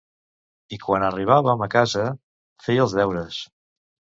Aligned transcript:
I 0.77 0.79
quan 0.85 1.05
arribàvem 1.09 1.63
a 1.65 1.69
casa, 1.75 2.07
feia 2.69 2.87
els 2.89 2.97
deures. 3.03 3.39